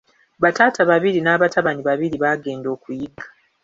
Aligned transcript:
Bataata 0.43 0.81
babiri 0.89 1.19
n’abatabani 1.21 1.81
babiri 1.89 2.15
baagenda 2.23 2.67
okuyigga. 2.75 3.25